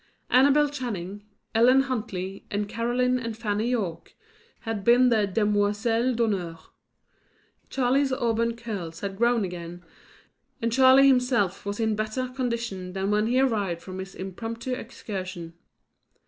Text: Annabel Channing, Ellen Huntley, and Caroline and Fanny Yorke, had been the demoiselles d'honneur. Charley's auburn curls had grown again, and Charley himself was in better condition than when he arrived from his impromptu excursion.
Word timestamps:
Annabel 0.31 0.67
Channing, 0.69 1.25
Ellen 1.53 1.81
Huntley, 1.81 2.43
and 2.49 2.67
Caroline 2.67 3.19
and 3.19 3.37
Fanny 3.37 3.69
Yorke, 3.69 4.15
had 4.61 4.83
been 4.83 5.09
the 5.09 5.27
demoiselles 5.27 6.15
d'honneur. 6.15 6.57
Charley's 7.69 8.11
auburn 8.11 8.55
curls 8.55 9.01
had 9.01 9.15
grown 9.15 9.45
again, 9.45 9.83
and 10.59 10.71
Charley 10.73 11.07
himself 11.07 11.67
was 11.67 11.79
in 11.79 11.95
better 11.95 12.27
condition 12.29 12.93
than 12.93 13.11
when 13.11 13.27
he 13.27 13.39
arrived 13.39 13.83
from 13.83 13.99
his 13.99 14.15
impromptu 14.15 14.73
excursion. 14.73 15.53